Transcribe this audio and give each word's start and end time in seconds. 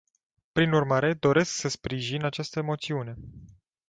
Prin 0.51 0.71
urmare, 0.73 1.13
doresc, 1.13 1.51
să 1.53 1.67
sprijin 1.67 2.23
această 2.25 2.61
moțiune. 2.61 3.15